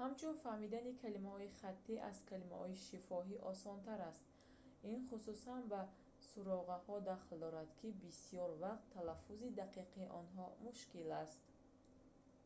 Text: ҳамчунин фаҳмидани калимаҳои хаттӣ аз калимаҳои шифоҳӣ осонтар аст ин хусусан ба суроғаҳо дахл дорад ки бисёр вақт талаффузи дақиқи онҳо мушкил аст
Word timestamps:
ҳамчунин 0.00 0.40
фаҳмидани 0.44 0.98
калимаҳои 1.02 1.54
хаттӣ 1.60 1.94
аз 2.10 2.16
калимаҳои 2.30 2.82
шифоҳӣ 2.88 3.36
осонтар 3.52 3.98
аст 4.10 4.24
ин 4.92 5.00
хусусан 5.08 5.62
ба 5.72 5.80
суроғаҳо 6.28 6.94
дахл 7.10 7.30
дорад 7.44 7.68
ки 7.78 7.88
бисёр 8.04 8.50
вақт 8.64 8.84
талаффузи 8.96 9.54
дақиқи 9.60 10.02
онҳо 10.20 10.46
мушкил 10.66 11.08
аст 11.24 11.40